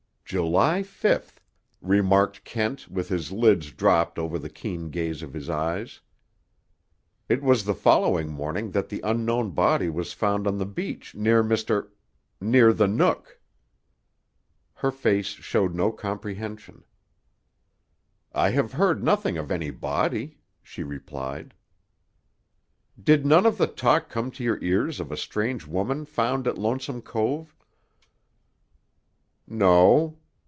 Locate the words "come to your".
24.07-24.63